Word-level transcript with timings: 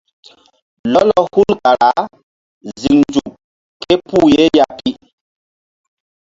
Lɔlɔ 0.93 1.17
hul 1.31 1.49
kara 1.61 1.89
ziŋ 2.79 2.97
nzuk 3.07 3.29
ké 3.81 3.93
puh 4.07 4.25
ye 4.33 4.43
ya 4.57 4.65
pi. 4.77 4.91